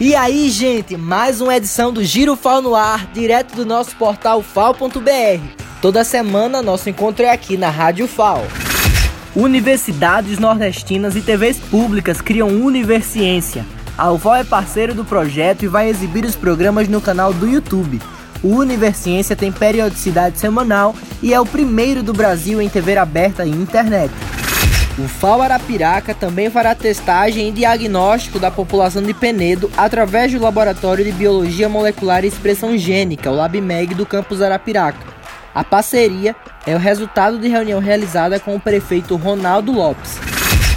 E 0.00 0.14
aí, 0.14 0.48
gente, 0.48 0.96
mais 0.96 1.40
uma 1.40 1.56
edição 1.56 1.92
do 1.92 2.04
Giro 2.04 2.36
FAO 2.36 2.62
no 2.62 2.76
ar, 2.76 3.10
direto 3.12 3.56
do 3.56 3.66
nosso 3.66 3.96
portal 3.96 4.40
fal.br. 4.40 5.42
Toda 5.82 6.04
semana 6.04 6.62
nosso 6.62 6.88
encontro 6.88 7.24
é 7.24 7.32
aqui 7.32 7.56
na 7.56 7.68
Rádio 7.68 8.06
FAO. 8.06 8.44
Universidades 9.34 10.38
nordestinas 10.38 11.16
e 11.16 11.20
TVs 11.20 11.58
públicas 11.58 12.20
criam 12.20 12.46
Universiência. 12.46 13.66
A 13.96 14.12
UFAO 14.12 14.36
é 14.36 14.44
parceiro 14.44 14.94
do 14.94 15.04
projeto 15.04 15.64
e 15.64 15.68
vai 15.68 15.88
exibir 15.88 16.24
os 16.24 16.36
programas 16.36 16.86
no 16.86 17.00
canal 17.00 17.34
do 17.34 17.48
YouTube. 17.48 18.00
O 18.40 18.54
Universiência 18.54 19.34
tem 19.34 19.50
periodicidade 19.50 20.38
semanal 20.38 20.94
e 21.20 21.34
é 21.34 21.40
o 21.40 21.46
primeiro 21.46 22.04
do 22.04 22.12
Brasil 22.12 22.62
em 22.62 22.68
TV 22.68 22.96
aberta 22.96 23.44
e 23.44 23.50
internet. 23.50 24.14
O 24.98 25.06
FAO 25.06 25.40
Arapiraca 25.42 26.12
também 26.12 26.50
fará 26.50 26.74
testagem 26.74 27.48
e 27.48 27.52
diagnóstico 27.52 28.40
da 28.40 28.50
população 28.50 29.00
de 29.00 29.14
Penedo 29.14 29.70
através 29.76 30.32
do 30.32 30.40
Laboratório 30.40 31.04
de 31.04 31.12
Biologia 31.12 31.68
Molecular 31.68 32.24
e 32.24 32.26
Expressão 32.26 32.76
Gênica, 32.76 33.30
o 33.30 33.36
LabMeg 33.36 33.94
do 33.94 34.04
campus 34.04 34.42
Arapiraca. 34.42 35.06
A 35.54 35.62
parceria 35.62 36.34
é 36.66 36.74
o 36.74 36.80
resultado 36.80 37.38
de 37.38 37.46
reunião 37.46 37.78
realizada 37.78 38.40
com 38.40 38.56
o 38.56 38.60
prefeito 38.60 39.14
Ronaldo 39.14 39.70
Lopes. 39.70 40.18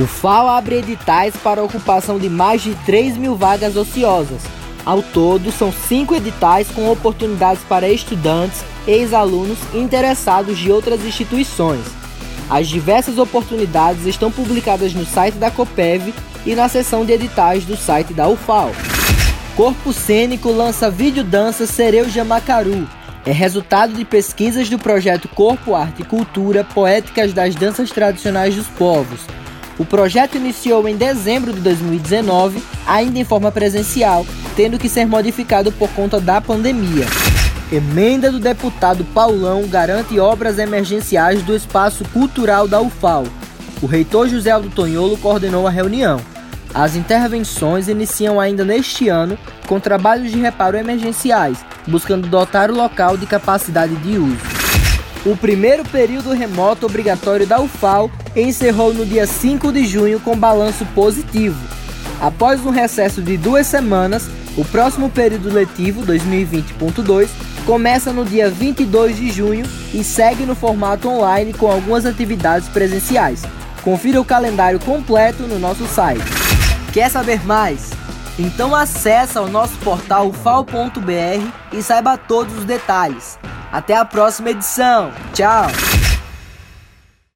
O 0.00 0.06
FAO 0.06 0.48
abre 0.48 0.78
editais 0.78 1.36
para 1.36 1.62
ocupação 1.62 2.18
de 2.18 2.28
mais 2.28 2.60
de 2.60 2.74
3 2.84 3.16
mil 3.16 3.36
vagas 3.36 3.76
ociosas. 3.76 4.42
Ao 4.84 5.00
todo, 5.00 5.52
são 5.52 5.70
cinco 5.70 6.16
editais 6.16 6.68
com 6.70 6.90
oportunidades 6.90 7.62
para 7.68 7.88
estudantes, 7.88 8.64
ex-alunos 8.84 9.58
e 9.72 9.78
interessados 9.78 10.58
de 10.58 10.72
outras 10.72 11.04
instituições. 11.04 12.07
As 12.50 12.66
diversas 12.66 13.18
oportunidades 13.18 14.06
estão 14.06 14.30
publicadas 14.30 14.94
no 14.94 15.04
site 15.04 15.34
da 15.34 15.50
Copev 15.50 16.14
e 16.46 16.54
na 16.54 16.68
seção 16.68 17.04
de 17.04 17.12
editais 17.12 17.64
do 17.64 17.76
site 17.76 18.14
da 18.14 18.26
UFAO. 18.26 18.72
Corpo 19.54 19.92
Cênico 19.92 20.50
lança 20.50 20.90
vídeo 20.90 21.22
dança 21.22 21.66
Cereuja 21.66 22.24
Macaru. 22.24 22.88
É 23.26 23.32
resultado 23.32 23.92
de 23.92 24.04
pesquisas 24.04 24.70
do 24.70 24.78
projeto 24.78 25.28
Corpo, 25.28 25.74
Arte 25.74 26.00
e 26.00 26.04
Cultura 26.04 26.64
Poéticas 26.64 27.34
das 27.34 27.54
Danças 27.54 27.90
Tradicionais 27.90 28.54
dos 28.54 28.68
Povos. 28.68 29.20
O 29.78 29.84
projeto 29.84 30.36
iniciou 30.36 30.88
em 30.88 30.96
dezembro 30.96 31.52
de 31.52 31.60
2019, 31.60 32.62
ainda 32.86 33.18
em 33.18 33.24
forma 33.24 33.52
presencial, 33.52 34.24
tendo 34.56 34.78
que 34.78 34.88
ser 34.88 35.06
modificado 35.06 35.70
por 35.70 35.90
conta 35.90 36.18
da 36.18 36.40
pandemia. 36.40 37.06
Emenda 37.70 38.32
do 38.32 38.40
deputado 38.40 39.04
Paulão 39.12 39.68
garante 39.68 40.18
obras 40.18 40.58
emergenciais 40.58 41.42
do 41.42 41.54
espaço 41.54 42.02
cultural 42.14 42.66
da 42.66 42.80
UFAL. 42.80 43.24
O 43.82 43.86
reitor 43.86 44.26
José 44.26 44.50
Aldo 44.50 44.70
Tonholo 44.70 45.18
coordenou 45.18 45.66
a 45.66 45.70
reunião. 45.70 46.18
As 46.72 46.96
intervenções 46.96 47.86
iniciam 47.86 48.40
ainda 48.40 48.64
neste 48.64 49.10
ano 49.10 49.38
com 49.66 49.78
trabalhos 49.78 50.30
de 50.30 50.38
reparo 50.38 50.78
emergenciais, 50.78 51.62
buscando 51.86 52.26
dotar 52.26 52.70
o 52.70 52.74
local 52.74 53.18
de 53.18 53.26
capacidade 53.26 53.94
de 53.96 54.16
uso. 54.16 54.38
O 55.26 55.36
primeiro 55.36 55.84
período 55.84 56.32
remoto 56.32 56.86
obrigatório 56.86 57.46
da 57.46 57.60
UFAL 57.60 58.10
encerrou 58.34 58.94
no 58.94 59.04
dia 59.04 59.26
5 59.26 59.70
de 59.72 59.84
junho 59.86 60.18
com 60.20 60.34
balanço 60.34 60.86
positivo. 60.94 61.58
Após 62.18 62.64
um 62.64 62.70
recesso 62.70 63.20
de 63.20 63.36
duas 63.36 63.66
semanas, 63.66 64.26
o 64.56 64.64
próximo 64.64 65.10
período 65.10 65.52
letivo 65.52 66.02
2020.2 66.02 67.28
começa 67.68 68.14
no 68.14 68.24
dia 68.24 68.48
22 68.48 69.18
de 69.18 69.30
junho 69.30 69.66
e 69.92 70.02
segue 70.02 70.46
no 70.46 70.54
formato 70.54 71.06
online 71.06 71.52
com 71.52 71.70
algumas 71.70 72.06
atividades 72.06 72.66
presenciais. 72.66 73.42
Confira 73.82 74.18
o 74.18 74.24
calendário 74.24 74.80
completo 74.80 75.42
no 75.42 75.58
nosso 75.58 75.86
site. 75.86 76.24
Quer 76.94 77.10
saber 77.10 77.44
mais? 77.44 77.90
Então 78.38 78.74
acesse 78.74 79.38
o 79.38 79.48
nosso 79.48 79.76
portal 79.80 80.32
fal.br 80.32 81.46
e 81.70 81.82
saiba 81.82 82.16
todos 82.16 82.56
os 82.56 82.64
detalhes. 82.64 83.38
Até 83.70 83.94
a 83.94 84.04
próxima 84.04 84.48
edição. 84.48 85.12
Tchau! 85.34 85.66